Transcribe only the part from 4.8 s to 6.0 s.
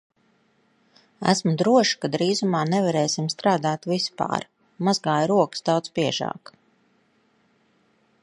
Mazgāju rokas daudz